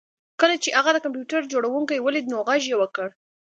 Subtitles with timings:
[0.41, 3.07] کله چې هغه د کمپیوټر جوړونکی ولید نو غږ یې وکړ